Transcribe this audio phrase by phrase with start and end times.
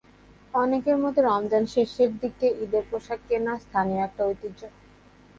[0.53, 1.89] অনেকের মতে, রমজানের শেষ
[2.21, 4.61] দিকে ঈদের পোশাক কেনা স্থানীয়দের একটা ঐতিহ্য।